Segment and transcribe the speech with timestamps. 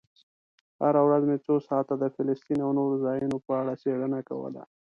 [0.83, 4.63] هره ورځ مې څو ساعته د فلسطین او نورو ځایونو په اړه څېړنه کوله.